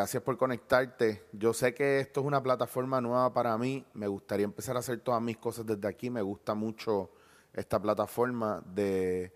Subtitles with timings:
[0.00, 1.24] gracias por conectarte.
[1.32, 3.84] Yo sé que esto es una plataforma nueva para mí.
[3.92, 6.08] Me gustaría empezar a hacer todas mis cosas desde aquí.
[6.08, 7.10] Me gusta mucho
[7.52, 9.32] esta plataforma de,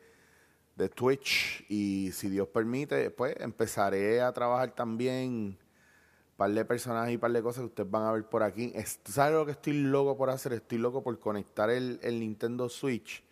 [0.77, 7.13] de Twitch y si Dios permite, pues empezaré a trabajar también un par de personajes
[7.13, 8.73] y un par de cosas que ustedes van a ver por aquí.
[9.05, 10.53] ¿Sabes lo que estoy loco por hacer?
[10.53, 13.25] Estoy loco por conectar el, el Nintendo Switch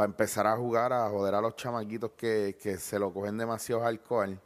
[0.00, 4.40] para empezar a jugar, a joder a los chamaquitos que, se lo cogen demasiado alcohol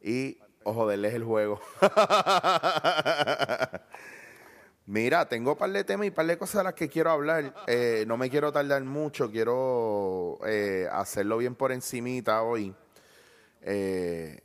[0.00, 1.60] y o joderles el juego.
[4.86, 7.10] Mira, tengo un par de temas y un par de cosas de las que quiero
[7.10, 7.54] hablar.
[7.66, 12.74] Eh, no me quiero tardar mucho, quiero eh, hacerlo bien por encimita hoy.
[13.60, 14.40] Eh,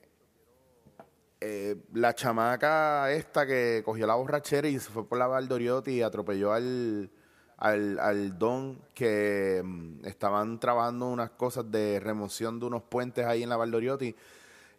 [1.94, 6.52] la chamaca esta que cogió la borrachera y se fue por la Valdoriotti y atropelló
[6.52, 7.10] al,
[7.62, 13.50] al, don que mm, estaban trabajando unas cosas de remoción de unos puentes ahí en
[13.50, 14.16] la Valdoriotti.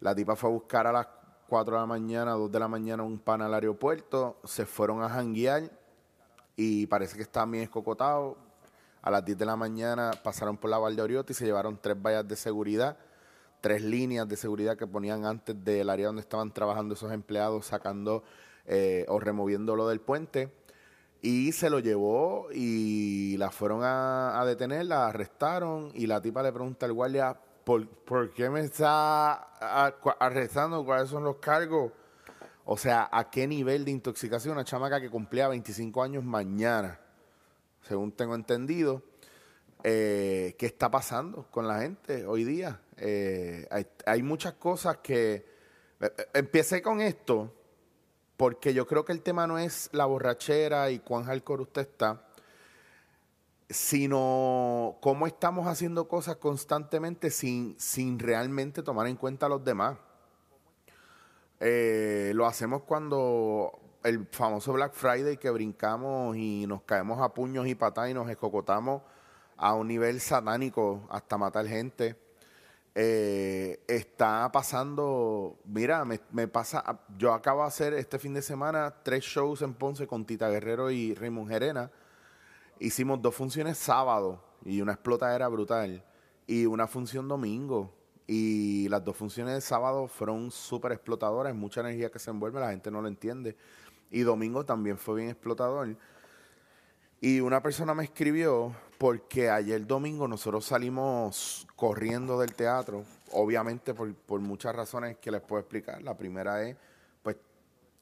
[0.00, 1.06] La tipa fue a buscar a las
[1.48, 5.08] 4 de la mañana, 2 de la mañana un pan al aeropuerto, se fueron a
[5.08, 5.70] janguear
[6.56, 8.36] y parece que estaban bien escocotados.
[9.00, 12.26] A las 10 de la mañana pasaron por la Valdoriotti y se llevaron tres vallas
[12.26, 12.96] de seguridad,
[13.60, 18.24] tres líneas de seguridad que ponían antes del área donde estaban trabajando esos empleados, sacando
[18.66, 20.52] eh, o removiéndolo del puente.
[21.24, 26.52] Y se lo llevó y la fueron a, detener, la arrestaron y la tipa le
[26.52, 29.34] pregunta al guardia, ¿por, qué me está
[30.18, 30.84] arrestando?
[30.84, 31.92] ¿Cuáles son los cargos?
[32.64, 34.54] O sea, ¿a qué nivel de intoxicación?
[34.54, 36.98] Una chamaca que cumplía 25 años mañana,
[37.82, 39.04] según tengo entendido.
[39.84, 42.80] Eh, ¿Qué está pasando con la gente hoy día?
[42.96, 43.68] Eh,
[44.06, 45.46] hay, muchas cosas que...
[46.00, 47.52] Eh, empecé con esto
[48.36, 52.24] porque yo creo que el tema no es la borrachera y cuán hardcore usted está,
[53.68, 59.96] sino cómo estamos haciendo cosas constantemente sin, sin realmente tomar en cuenta a los demás.
[61.60, 67.66] Eh, lo hacemos cuando el famoso Black Friday que brincamos y nos caemos a puños
[67.66, 69.02] y patadas y nos escocotamos
[69.56, 72.16] a un nivel satánico hasta matar gente.
[72.94, 79.24] Eh, está pasando, mira, me, pasa, yo acabo de hacer este fin de semana tres
[79.24, 81.90] shows en Ponce con Tita Guerrero y Raymond Gerena
[82.82, 86.04] Hicimos dos funciones sábado y una explotadera brutal
[86.48, 87.94] y una función domingo.
[88.26, 92.70] Y las dos funciones de sábado fueron súper explotadoras, mucha energía que se envuelve, la
[92.70, 93.56] gente no lo entiende.
[94.10, 95.96] Y domingo también fue bien explotador.
[97.20, 103.02] Y una persona me escribió porque ayer domingo nosotros salimos corriendo del teatro,
[103.32, 106.00] obviamente por, muchas razones que les puedo explicar.
[106.02, 106.76] La primera es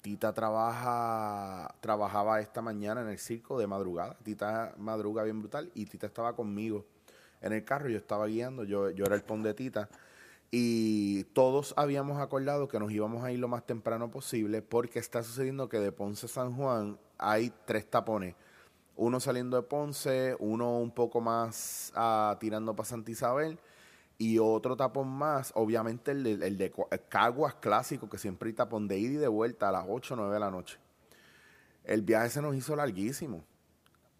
[0.02, 4.18] Tita trabaja, trabajaba esta mañana en el circo de madrugada.
[4.22, 6.84] Tita madruga bien brutal y Tita estaba conmigo
[7.40, 7.88] en el carro.
[7.88, 9.88] Yo estaba guiando, yo, yo era el pon de Tita.
[10.50, 15.22] Y todos habíamos acordado que nos íbamos a ir lo más temprano posible porque está
[15.22, 18.34] sucediendo que de Ponce a San Juan hay tres tapones.
[19.00, 23.58] Uno saliendo de Ponce, uno un poco más ah, tirando para Santa Isabel
[24.18, 26.70] y otro tapón más, obviamente el de, el de
[27.08, 30.16] Caguas clásico, que siempre hay tapón de ida y de vuelta a las 8 o
[30.18, 30.76] 9 de la noche.
[31.82, 33.42] El viaje se nos hizo larguísimo.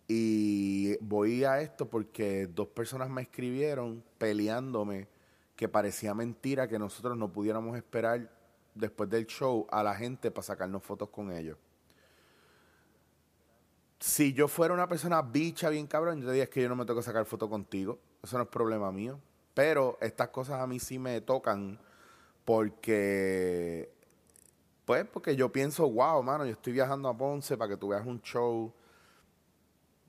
[0.09, 5.09] Y voy a esto porque dos personas me escribieron peleándome
[5.57, 8.33] que parecía mentira que nosotros no pudiéramos esperar
[8.75, 11.59] después del show a la gente para sacarnos fotos con ellos.
[14.01, 17.01] Si yo fuera una persona bicha bien cabrón, yo diría que yo no me tengo
[17.01, 17.99] que sacar foto contigo.
[18.23, 19.21] Eso no es problema mío.
[19.53, 21.79] Pero estas cosas a mí sí me tocan
[22.47, 23.93] porque,
[24.87, 28.07] pues, porque yo pienso, wow, mano, yo estoy viajando a Ponce para que tú veas
[28.07, 28.73] un show.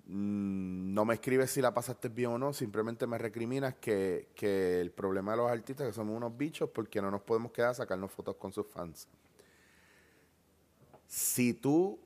[0.05, 4.79] Mm, no me escribes si la pasaste bien o no, simplemente me recriminas que, que
[4.79, 7.73] el problema de los artistas que somos unos bichos porque no nos podemos quedar a
[7.73, 9.05] sacarnos fotos con sus fans.
[11.07, 11.99] Si tú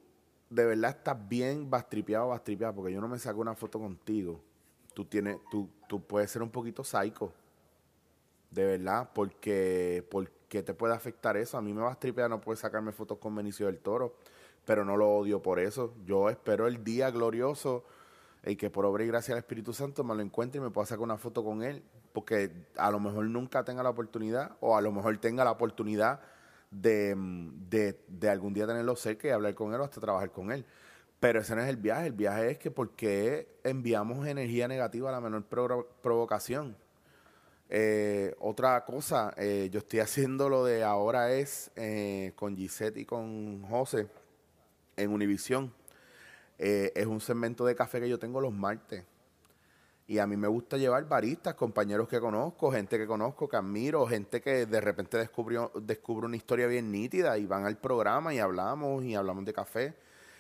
[0.55, 4.41] de verdad estás bien bastripeado bastripeado, porque yo no me saco una foto contigo,
[4.93, 7.31] tú tienes, tú, tú puedes ser un poquito psycho.
[8.49, 11.57] De verdad, porque, porque te puede afectar eso.
[11.57, 14.15] A mí me va a tripear, no puedes sacarme fotos con Benicio del Toro,
[14.63, 15.93] pero no lo odio por eso.
[16.05, 17.83] Yo espero el día glorioso
[18.45, 20.85] y que por obra y gracia del Espíritu Santo me lo encuentre y me pueda
[20.85, 24.81] sacar una foto con él, porque a lo mejor nunca tenga la oportunidad, o a
[24.81, 26.21] lo mejor tenga la oportunidad
[26.81, 27.15] de,
[27.69, 30.65] de, de algún día tenerlo cerca y hablar con él o hasta trabajar con él.
[31.19, 32.07] Pero ese no es el viaje.
[32.07, 36.75] El viaje es que porque enviamos energía negativa a la menor provocación.
[37.69, 43.05] Eh, otra cosa, eh, yo estoy haciendo lo de ahora es eh, con Gisette y
[43.05, 44.07] con José
[44.97, 45.73] en Univisión.
[46.57, 49.03] es un segmento de café que yo tengo los martes.
[50.07, 54.05] Y a mí me gusta llevar baristas, compañeros que conozco, gente que conozco, que admiro,
[54.05, 58.37] gente que de repente descubrió, descubre una historia bien nítida y van al programa y
[58.37, 59.95] hablamos y hablamos de café.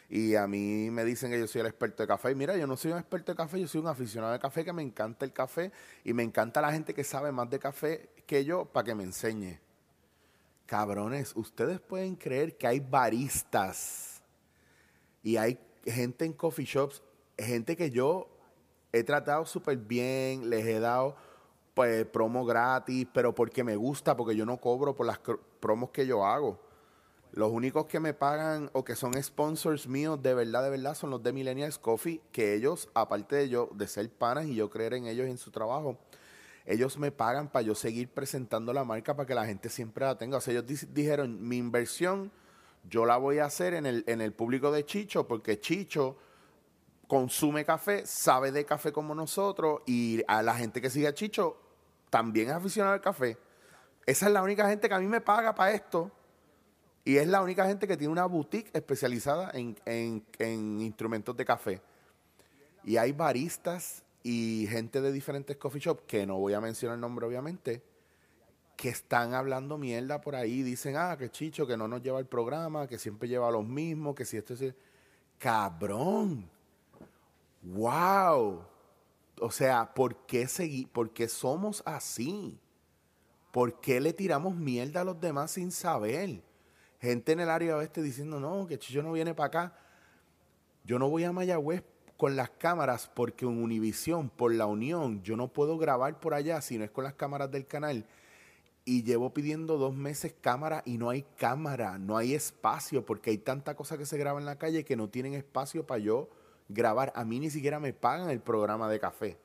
[0.07, 2.29] Y a mí me dicen que yo soy el experto de café.
[2.29, 4.63] Y mira, yo no soy un experto de café, yo soy un aficionado de café
[4.63, 5.71] que me encanta el café
[6.03, 9.03] y me encanta la gente que sabe más de café que yo para que me
[9.03, 9.59] enseñe.
[10.67, 14.21] Cabrones, ustedes pueden creer que hay baristas
[15.23, 17.01] y hay gente en coffee shops,
[17.37, 18.34] gente que yo
[18.95, 21.15] he tratado súper bien, les he dado
[21.73, 25.19] pues promo gratis, pero porque me gusta, porque yo no cobro por las
[25.59, 26.57] promos que yo hago.
[27.33, 31.09] Los únicos que me pagan o que son sponsors míos de verdad, de verdad, son
[31.09, 34.93] los de Millennials Coffee, que ellos, aparte de yo, de ser panas y yo creer
[34.93, 35.97] en ellos y en su trabajo,
[36.65, 40.17] ellos me pagan para yo seguir presentando la marca para que la gente siempre la
[40.17, 40.37] tenga.
[40.37, 42.31] O sea, ellos dijeron, mi inversión
[42.89, 46.15] yo la voy a hacer en el, en el público de Chicho, porque Chicho
[47.07, 51.57] consume café, sabe de café como nosotros y a la gente que sigue a Chicho
[52.09, 53.37] también es aficionado al café.
[54.05, 56.11] Esa es la única gente que a mí me paga para esto.
[57.03, 61.81] Y es la única gente que tiene una boutique especializada en, en instrumentos de café.
[62.83, 67.01] Y hay baristas y gente de diferentes coffee shops, que no voy a mencionar el
[67.01, 67.83] nombre obviamente,
[68.75, 70.63] que están hablando mierda por ahí.
[70.63, 74.15] Dicen, ah, que chicho, que no nos lleva el programa, que siempre lleva los mismos,
[74.15, 74.73] que si esto es...
[75.37, 76.49] Cabrón.
[77.65, 78.63] Wow.
[79.41, 82.57] O sea, ¿por qué, seguir, ¿por qué somos así?
[83.51, 86.43] ¿Por qué le tiramos mierda a los demás sin saber?
[87.01, 89.79] Gente en el área oeste diciendo, no, que Chicho no viene para acá.
[90.83, 91.83] Yo no voy a Mayagüez
[92.17, 96.61] con las cámaras porque en Univisión, por la unión, yo no puedo grabar por allá
[96.61, 98.05] si no es con las cámaras del canal.
[98.85, 103.39] Y llevo pidiendo dos meses cámara y no hay cámara, no hay espacio porque hay
[103.39, 106.29] tanta cosa que se graba en la calle que no tienen espacio para yo
[106.67, 107.11] grabar.
[107.15, 109.37] A mí ni siquiera me pagan el programa de café.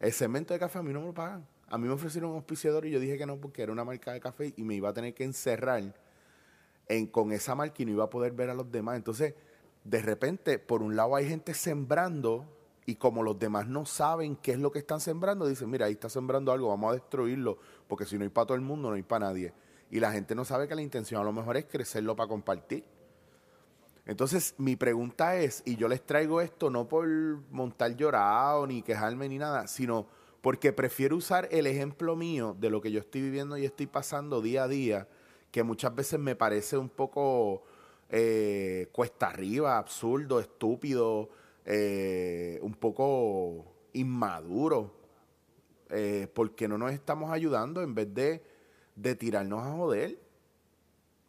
[0.00, 1.46] El cemento de café a mí no me lo pagan.
[1.68, 4.12] A mí me ofrecieron un auspiciador y yo dije que no porque era una marca
[4.12, 5.94] de café y me iba a tener que encerrar
[6.86, 8.96] en, con esa marca y no iba a poder ver a los demás.
[8.96, 9.34] Entonces,
[9.84, 12.46] de repente, por un lado hay gente sembrando
[12.86, 15.92] y como los demás no saben qué es lo que están sembrando, dicen, mira, ahí
[15.92, 18.94] está sembrando algo, vamos a destruirlo, porque si no hay para todo el mundo, no
[18.94, 19.52] hay para nadie.
[19.90, 22.84] Y la gente no sabe que la intención a lo mejor es crecerlo para compartir.
[24.08, 27.06] Entonces, mi pregunta es, y yo les traigo esto no por
[27.50, 30.06] montar llorado, ni quejarme, ni nada, sino
[30.40, 34.40] porque prefiero usar el ejemplo mío de lo que yo estoy viviendo y estoy pasando
[34.40, 35.08] día a día,
[35.50, 37.64] que muchas veces me parece un poco
[38.08, 41.28] eh, cuesta arriba, absurdo, estúpido,
[41.66, 44.90] eh, un poco inmaduro,
[45.90, 48.42] eh, porque no nos estamos ayudando en vez de,
[48.96, 50.18] de tirarnos a joder.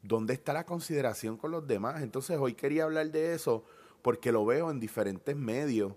[0.02, 2.02] ¿Dónde está la consideración con los demás?
[2.02, 3.64] Entonces hoy quería hablar de eso
[4.02, 5.94] porque lo veo en diferentes medios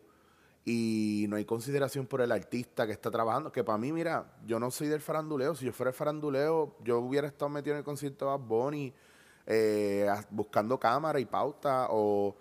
[0.64, 3.52] y no hay consideración por el artista que está trabajando.
[3.52, 5.54] Que para mí, mira, yo no soy del faranduleo.
[5.54, 8.92] Si yo fuera el faranduleo, yo hubiera estado metido en el concierto de Bad Bunny
[9.46, 12.36] eh, buscando cámara y pauta o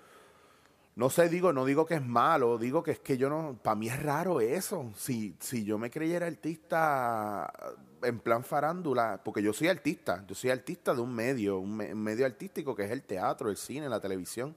[0.96, 3.76] no sé, digo, no digo que es malo, digo que es que yo no, para
[3.76, 4.92] mí es raro eso.
[4.96, 7.52] Si, si yo me creyera artista
[8.04, 12.26] en plan farándula, porque yo soy artista, yo soy artista de un medio, un, medio
[12.26, 14.56] artístico que es el teatro, el cine, la televisión.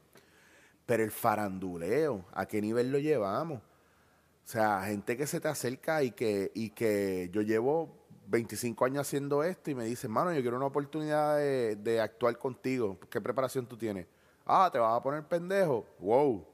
[0.87, 3.59] Pero el faranduleo, ¿a qué nivel lo llevamos?
[3.59, 9.07] O sea, gente que se te acerca y que, y que yo llevo 25 años
[9.07, 12.99] haciendo esto y me dice, mano, yo quiero una oportunidad de, actuar contigo.
[13.11, 14.07] ¿Qué preparación tú tienes?
[14.45, 15.87] Ah, te vas a poner pendejo.
[15.99, 16.47] Wow.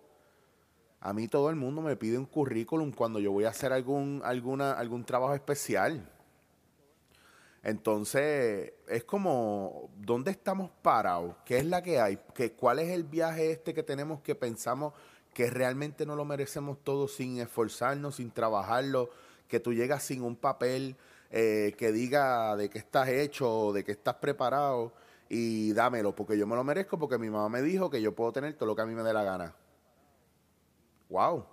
[1.00, 4.20] A mí todo el mundo me pide un currículum cuando yo voy a hacer algún,
[4.24, 6.08] alguna, algún trabajo especial.
[7.62, 11.36] Entonces, es como, ¿dónde estamos parados?
[11.44, 12.18] ¿Qué es la que hay?
[12.34, 14.94] ¿Qué, ¿Cuál es el viaje este que tenemos que pensamos
[15.34, 19.10] que realmente no lo merecemos todos sin esforzarnos, sin trabajarlo?
[19.46, 20.96] Que tú llegas sin un papel
[21.30, 24.94] eh, que diga de qué estás hecho, de qué estás preparado
[25.28, 28.32] y dámelo, porque yo me lo merezco, porque mi mamá me dijo que yo puedo
[28.32, 29.54] tener todo lo que a mí me dé la gana.
[31.10, 31.44] ¡Wow!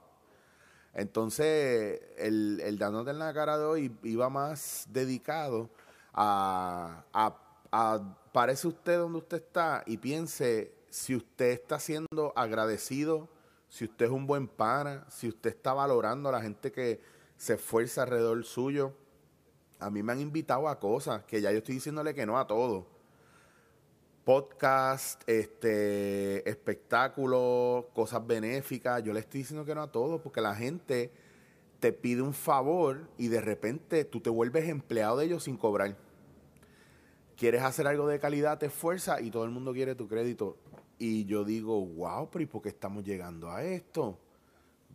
[0.93, 5.69] Entonces, el, el dándote en la cara de hoy iba más dedicado
[6.17, 7.37] a, a,
[7.71, 13.29] a, parece usted donde usted está y piense si usted está siendo agradecido,
[13.69, 16.99] si usted es un buen pana, si usted está valorando a la gente que
[17.37, 18.93] se esfuerza alrededor suyo
[19.79, 22.47] a mí me han invitado a cosas que ya yo estoy diciéndole que no a
[22.47, 22.87] todo.
[24.23, 29.03] Podcast, este, espectáculos, cosas benéficas.
[29.03, 31.11] Yo le estoy diciendo que no a todo porque la gente
[31.79, 35.95] te pide un favor y de repente tú te vuelves empleado de ellos sin cobrar.
[37.37, 40.57] Quieres hacer algo de calidad, te esfuerzas y todo el mundo quiere tu crédito.
[40.99, 44.19] Y yo digo, wow, pero ¿y por qué estamos llegando a esto?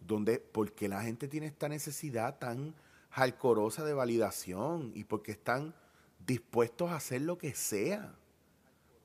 [0.07, 2.75] donde, ¿por qué la gente tiene esta necesidad tan
[3.11, 4.93] jalcorosa de validación?
[4.95, 5.75] ¿Y por qué están
[6.27, 8.15] dispuestos a hacer lo que sea?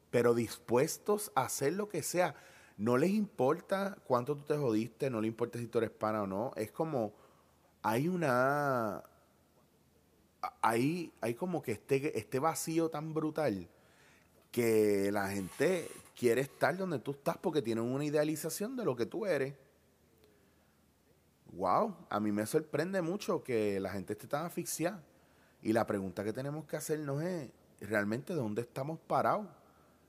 [0.10, 2.36] Pero dispuestos a hacer lo que sea.
[2.77, 6.27] No les importa cuánto tú te jodiste, no les importa si tú eres pana o
[6.27, 6.51] no.
[6.56, 7.13] Es como,
[7.82, 9.03] hay una...
[10.62, 13.68] Hay, hay como que este, este vacío tan brutal
[14.51, 19.06] que la gente quiere estar donde tú estás porque tienen una idealización de lo que
[19.06, 19.54] tú eres
[21.58, 25.04] wow, a mí me sorprende mucho que la gente esté tan asfixiada.
[25.62, 27.50] Y la pregunta que tenemos que hacernos es,
[27.82, 29.48] ¿realmente de dónde estamos parados?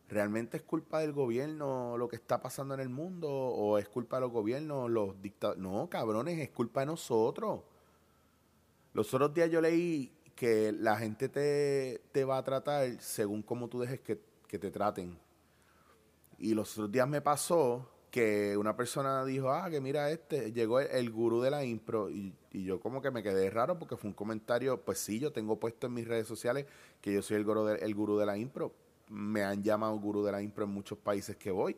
[0.09, 3.29] ¿Realmente es culpa del gobierno lo que está pasando en el mundo?
[3.31, 5.63] ¿O es culpa de los gobiernos, los dictadores?
[5.63, 7.63] No, cabrones, es culpa de nosotros.
[8.93, 13.69] Los otros días yo leí que la gente te, te va a tratar según cómo
[13.69, 15.19] tú dejes que, que te traten.
[16.39, 20.79] Y los otros días me pasó que una persona dijo, ah, que mira este, llegó
[20.79, 24.15] el, gurú de la impro y, yo como que me quedé raro porque fue un
[24.15, 26.67] comentario, pues sí, yo tengo puesto en mis redes sociales
[27.01, 28.73] que yo soy el gurú de, el gurú de la impro,
[29.09, 31.77] me han llamado gurú de la impro en muchos países que voy.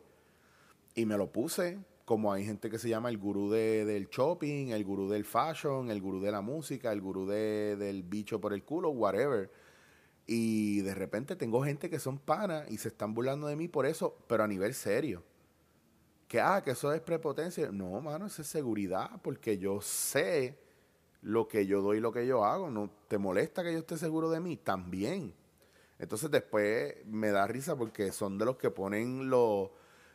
[0.93, 1.79] Y me lo puse,
[2.11, 5.89] como hay gente que se llama el gurú de, del shopping, el gurú del fashion,
[5.89, 9.49] el gurú de la música, el gurú de, del bicho por el culo, whatever.
[10.27, 13.85] Y de repente tengo gente que son panas y se están burlando de mí por
[13.85, 15.23] eso, pero a nivel serio
[16.27, 17.71] que, ah, que eso es prepotencia.
[17.71, 20.59] No, mano, eso es seguridad, porque yo sé
[21.21, 22.69] lo que yo doy y lo que yo hago.
[22.69, 24.57] ¿No te molesta que yo esté seguro de mí?
[24.57, 25.33] También.
[25.97, 29.69] Entonces después me da risa porque son de los que ponen los,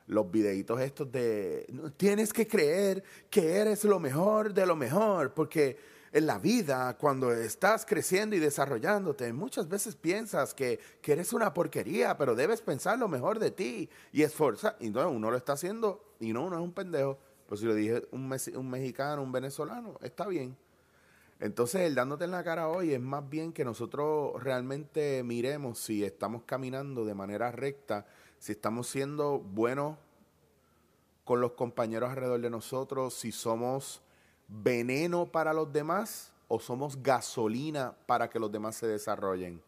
[0.06, 5.76] los videitos estos de, tienes que creer que eres lo mejor de lo mejor, porque
[6.12, 12.16] en la vida, cuando estás creciendo y desarrollándote, muchas veces piensas que, eres una porquería,
[12.16, 14.76] pero debes pensar lo mejor de ti y esforzar.
[14.80, 17.18] Y no, uno lo está haciendo y no, uno es un pendejo.
[17.44, 20.56] Pero si lo dije un, un mexicano, un venezolano, está bien.
[21.38, 26.02] Entonces, el dándote en la cara hoy es más bien que nosotros realmente miremos si
[26.02, 28.06] estamos caminando de manera recta,
[28.38, 29.98] si estamos siendo buenos
[31.24, 34.02] con los compañeros alrededor de nosotros, si somos
[34.48, 39.60] veneno para los demás o somos gasolina para que los demás se desarrollen.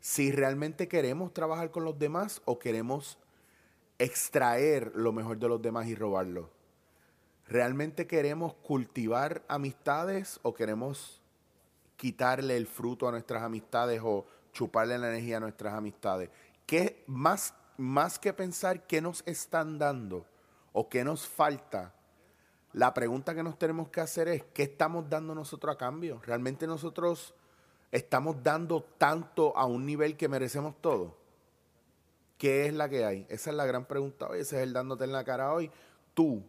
[0.00, 3.18] Si realmente queremos trabajar con los demás o queremos
[3.98, 6.50] extraer lo mejor de los demás y robarlo.
[7.48, 11.20] ¿Realmente queremos cultivar amistades o queremos
[11.96, 16.30] quitarle el fruto a nuestras amistades o chuparle la energía a nuestras amistades?
[16.66, 20.26] ¿Qué más, más que pensar qué nos están dando
[20.72, 21.94] o qué nos falta?
[22.74, 26.20] La pregunta que nos tenemos que hacer es, ¿qué estamos dando nosotros a cambio?
[26.22, 27.34] ¿Realmente nosotros
[27.90, 31.16] estamos dando tanto a un nivel que merecemos todo?
[32.36, 33.26] ¿Qué es la que hay?
[33.28, 35.70] Esa es la gran pregunta hoy, ese es el dándote en la cara hoy.
[36.14, 36.42] Tú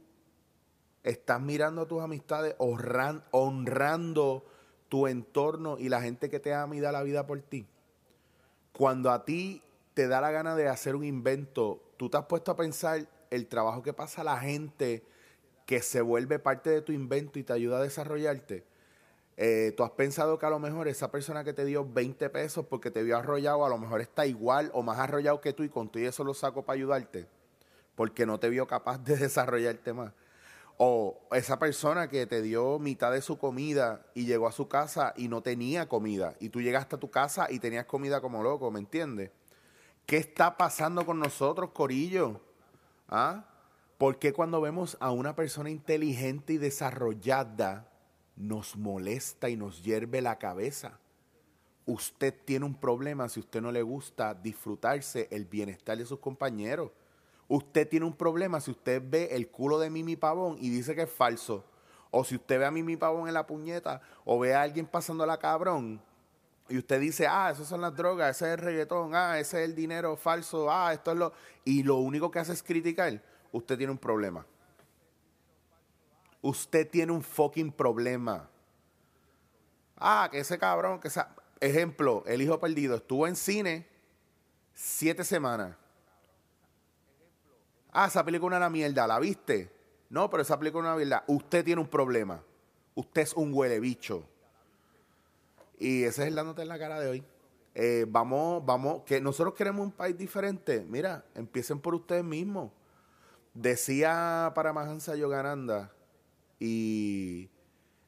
[1.03, 4.45] estás mirando a tus amistades, honrando
[4.89, 7.65] tu entorno y la gente que te ama y da la vida por ti.
[8.73, 9.63] Cuando a ti
[9.99, 13.47] te da la gana de hacer un invento, tú te has puesto a pensar el
[13.47, 15.03] trabajo que pasa la gente
[15.65, 18.63] que se vuelve parte de tu invento y te ayuda a desarrollarte,
[19.35, 22.65] eh, tú has pensado que a lo mejor esa persona que te dio 20 pesos
[22.65, 25.69] porque te vio arrollado, a lo mejor está igual o más arrollado que tú y
[25.69, 27.27] con tú y eso lo saco para ayudarte,
[27.95, 30.13] porque no te vio capaz de desarrollarte más.
[30.77, 35.13] O esa persona que te dio mitad de su comida y llegó a su casa
[35.17, 38.71] y no tenía comida, y tú llegaste a tu casa y tenías comida como loco,
[38.71, 39.31] ¿me entiendes?
[40.09, 42.41] ¿Qué está pasando con nosotros, Corillo?
[43.09, 43.45] ¿Ah?
[43.99, 47.87] ¿Por qué cuando vemos a una persona inteligente y desarrollada
[48.35, 50.97] nos molesta y nos hierve la cabeza?
[51.85, 56.89] Usted tiene un problema si usted no le gusta disfrutarse el bienestar de sus compañeros.
[57.47, 61.03] Usted tiene un problema si usted ve el culo de Mimi Pavón y dice que
[61.03, 61.63] es falso.
[62.09, 65.23] O si usted ve a Mimi Pavón en la puñeta o ve a alguien pasando
[65.27, 66.01] la cabrón
[66.69, 69.69] y usted dice, ah, esas son las drogas, ese es el reggaetón, ah, ese es
[69.69, 71.33] el dinero falso, ah, esto es lo...
[71.65, 73.21] Y lo único que hace es criticar
[73.51, 74.45] usted tiene un problema.
[76.41, 78.49] Usted tiene un fucking problema.
[79.97, 81.35] Ah, que ese cabrón, que esa...
[81.59, 83.85] Ejemplo, El Hijo Perdido estuvo en cine
[84.73, 85.75] siete semanas.
[87.91, 89.69] Ah, esa película una mierda, ¿la viste?
[90.09, 91.25] No, pero esa película una mierda.
[91.27, 92.41] Usted tiene un problema.
[92.95, 94.25] Usted es un huele bicho.
[95.79, 97.23] Y ese es el dándote en la cara de hoy.
[97.73, 100.85] Eh, vamos, vamos, que nosotros queremos un país diferente.
[100.87, 102.71] Mira, empiecen por ustedes mismos.
[103.53, 105.91] Decía Paramahansa Yogananda
[106.59, 107.49] y,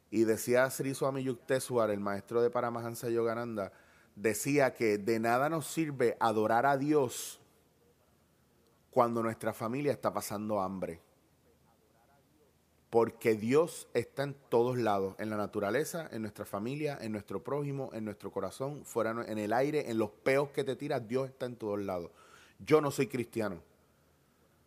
[0.09, 3.71] y decía Sri Swami Yukteswar, el maestro de Paramahansa Yogananda,
[4.15, 7.39] decía que de nada nos sirve adorar a Dios
[8.91, 11.01] cuando nuestra familia está pasando hambre.
[12.91, 17.89] Porque Dios está en todos lados, en la naturaleza, en nuestra familia, en nuestro prójimo,
[17.93, 21.45] en nuestro corazón, fuera en el aire, en los peos que te tiras, Dios está
[21.45, 22.11] en todos lados.
[22.59, 23.63] Yo no soy cristiano,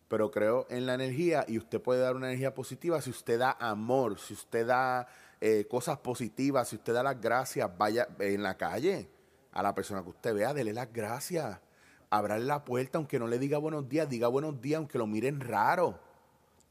[0.08, 3.02] pero creo en la energía y usted puede dar una energía positiva.
[3.02, 5.06] Si usted da amor, si usted da
[5.42, 9.10] eh, cosas positivas, si usted da las gracias, vaya en la calle
[9.52, 11.60] a la persona que usted vea, dele las gracias,
[12.08, 15.40] abrirle la puerta, aunque no le diga buenos días, diga buenos días, aunque lo miren
[15.40, 16.03] raro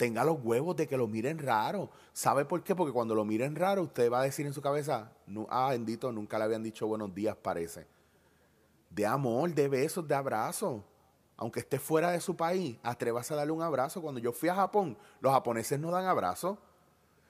[0.04, 1.90] tenga los huevos de que lo miren raro.
[2.12, 2.76] ¿Sabe por qué?
[2.76, 5.14] Porque cuando lo miren raro, usted va a decir en su cabeza,
[5.48, 7.88] ah, bendito, nunca le habían dicho buenos días, parece.
[8.90, 10.82] De amor, de besos, de abrazos.
[11.38, 14.02] Aunque esté fuera de su país, atrévase a darle un abrazo.
[14.02, 16.58] Cuando yo fui a Japón, los japoneses no dan abrazos.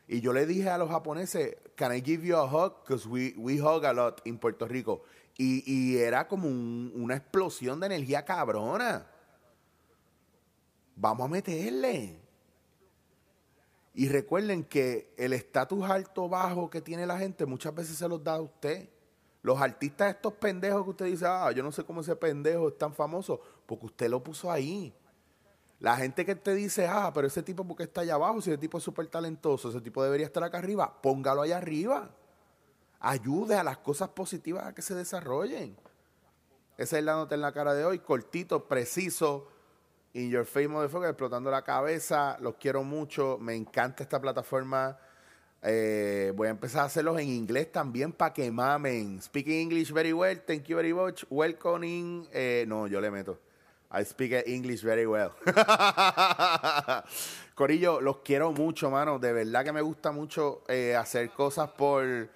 [0.07, 2.81] Y yo le dije a los japoneses, can I give you a hug?
[2.81, 5.03] Because we, we hug a lot in Puerto Rico.
[5.37, 9.05] Y, era como una explosión de energía cabrona.
[10.95, 12.22] Vamos a meterle.
[13.93, 18.23] Y recuerden que el estatus alto bajo que tiene la gente muchas veces se los
[18.23, 18.89] da a usted.
[19.43, 22.77] Los artistas estos pendejos que usted dice, ah, yo no sé cómo ese pendejo es
[22.77, 24.93] tan famoso, porque usted lo puso ahí.
[25.79, 28.57] La gente que te dice, ah, pero ese tipo porque está allá abajo, si ese
[28.57, 32.09] tipo es súper talentoso, ese tipo debería estar acá arriba, póngalo allá arriba.
[33.01, 35.75] Ayude a las cosas positivas a que se desarrollen.
[36.77, 39.47] Esa es la nota en la cara de hoy, cortito, preciso,
[40.15, 42.37] In Your Face Motherfucker, explotando la cabeza.
[42.39, 43.39] Los quiero mucho.
[43.39, 44.95] Me encanta esta plataforma.
[45.63, 49.19] Eh, voy a empezar a hacerlos en inglés también para que mamen.
[49.19, 50.39] Speaking English very well.
[50.45, 51.25] Thank you very much.
[51.31, 52.27] Welcoming.
[52.31, 53.39] Eh, no, yo le meto.
[53.91, 55.31] I speak English very well.
[57.55, 59.17] Corillo, los quiero mucho, mano.
[59.17, 62.29] De verdad que me gusta mucho eh, hacer cosas por,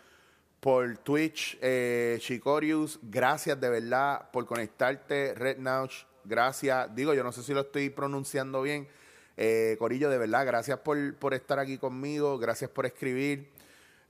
[0.60, 1.60] por Twitch.
[2.19, 5.36] Chicorius, gracias de verdad por conectarte.
[5.36, 5.58] Red
[6.27, 6.93] gracias.
[6.93, 8.87] Digo, yo no sé si lo estoy pronunciando bien.
[9.37, 13.51] Eh, Corillo, de verdad, gracias por, estar aquí conmigo, gracias por escribir.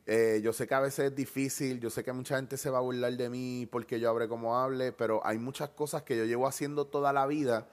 [0.06, 2.78] Eh, yo sé que a veces es difícil, yo sé que mucha gente se va
[2.78, 6.24] a burlar de mí porque yo hable como hable, pero hay muchas cosas que yo
[6.24, 7.68] llevo haciendo toda la vida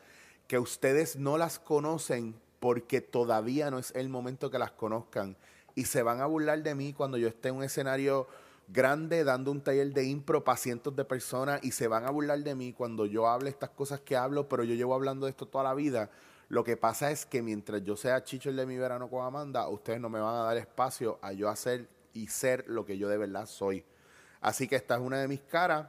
[0.48, 5.36] que ustedes no las conocen porque todavía no es el momento que las conozcan.
[5.76, 8.26] Y se van a burlar de mí cuando yo esté en un escenario
[8.68, 12.40] grande dando un taller de impro para cientos de personas y se van a burlar
[12.40, 15.46] de mí cuando yo hable estas cosas que hablo, pero yo llevo hablando de esto
[15.46, 16.10] toda la vida.
[16.48, 19.68] Lo que pasa es que mientras yo sea Chicho el de mi verano con Amanda,
[19.68, 23.08] ustedes no me van a dar espacio a yo hacer y ser lo que yo
[23.08, 23.84] de verdad soy.
[24.40, 25.88] Así que esta es una de mis caras.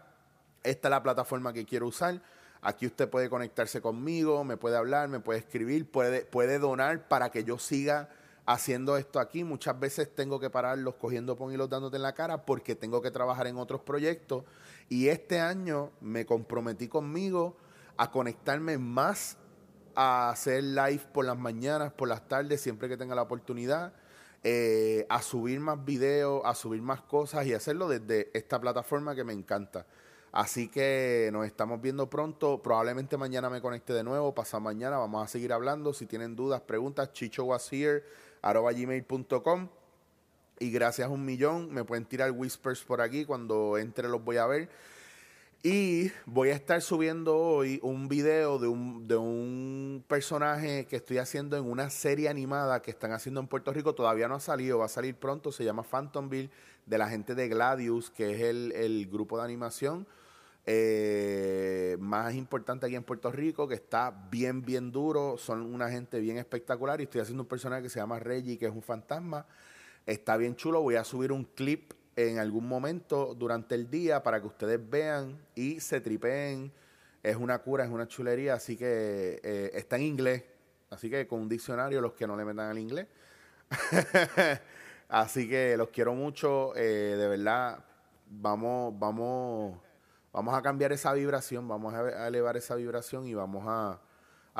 [0.63, 2.21] Esta es la plataforma que quiero usar.
[2.61, 7.29] Aquí usted puede conectarse conmigo, me puede hablar, me puede escribir, puede, puede donar para
[7.29, 8.09] que yo siga
[8.45, 9.43] haciendo esto aquí.
[9.43, 13.01] Muchas veces tengo que pararlos cogiendo pon y los dándote en la cara porque tengo
[13.01, 14.43] que trabajar en otros proyectos.
[14.89, 17.57] Y este año me comprometí conmigo
[17.97, 19.37] a conectarme más
[19.95, 23.93] a hacer live por las mañanas, por las tardes, siempre que tenga la oportunidad.
[24.43, 29.23] Eh, a subir más videos, a subir más cosas y hacerlo desde esta plataforma que
[29.23, 29.87] me encanta.
[30.31, 32.61] Así que nos estamos viendo pronto.
[32.61, 34.35] Probablemente mañana me conecte de nuevo.
[34.35, 35.93] Pasado mañana vamos a seguir hablando.
[35.93, 38.03] Si tienen dudas, preguntas, Chicho was here
[38.45, 39.67] arroba gmail.com.
[40.59, 43.25] Y gracias a un millón me pueden tirar whispers por aquí.
[43.25, 44.69] Cuando entre los voy a ver.
[45.63, 51.17] Y voy a estar subiendo hoy un video de un, de un personaje que estoy
[51.17, 53.95] haciendo en una serie animada que están haciendo en Puerto Rico.
[53.95, 55.51] Todavía no ha salido, va a salir pronto.
[55.51, 56.51] Se llama Phantomville,
[56.85, 60.05] de la gente de Gladius, que es el, el grupo de animación
[60.67, 65.37] eh, más importante aquí en Puerto Rico, que está bien, bien duro.
[65.37, 66.99] Son una gente bien espectacular.
[66.99, 69.45] Y estoy haciendo un personaje que se llama Reggie, que es un fantasma.
[70.05, 70.81] Está bien chulo.
[70.81, 75.37] Voy a subir un clip en algún momento durante el día para que ustedes vean
[75.53, 76.71] y se tripeen.
[77.21, 80.43] Es una cura, es una chulería, así que eh, está en inglés.
[80.89, 83.07] Así que con un diccionario, los que no le metan al inglés.
[85.09, 87.83] así que los quiero mucho, eh, de verdad.
[88.27, 89.84] Vamos, vamos
[90.35, 94.01] vamos a cambiar esa vibración, vamos a elevar esa vibración y vamos a,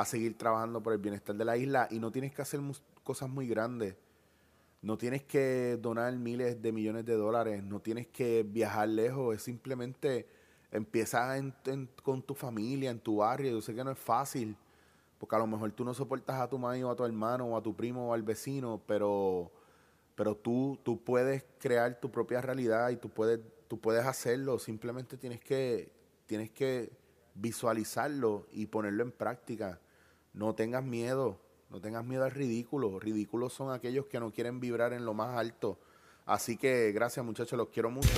[0.05, 1.89] seguir trabajando por el bienestar de la isla.
[1.91, 2.61] Y no tienes que hacer
[3.03, 3.97] cosas muy grandes.
[4.81, 9.41] No tienes que donar miles de millones de dólares, no tienes que viajar lejos, es
[9.41, 10.27] simplemente
[10.71, 11.35] empieza
[12.03, 13.51] con tu familia, en tu barrio.
[13.51, 14.55] Yo sé que no es fácil,
[15.17, 17.57] porque a lo mejor tú no soportas a tu madre o a tu hermano o
[17.57, 19.51] a tu primo o al vecino, pero,
[20.15, 25.17] pero tú, tú puedes crear tu propia realidad y tú puedes tú puedes hacerlo, simplemente
[25.17, 25.91] tienes que,
[26.25, 26.91] tienes que
[27.35, 29.79] visualizarlo y ponerlo en práctica.
[30.33, 32.99] No tengas miedo, no tengas miedo al ridículo.
[32.99, 35.79] Ridículos son aquellos que no quieren vibrar en lo más alto.
[36.25, 38.09] Así que gracias muchachos, los quiero mucho.